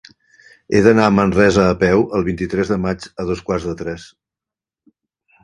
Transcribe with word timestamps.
He 0.77 0.79
d'anar 0.85 1.03
a 1.09 1.13
Manresa 1.17 1.65
a 1.73 1.75
peu 1.83 2.01
el 2.21 2.25
vint-i-tres 2.31 2.73
de 2.73 2.79
maig 2.87 3.07
a 3.25 3.27
dos 3.29 3.45
quarts 3.51 3.69
de 3.71 3.77
tres. 3.85 4.09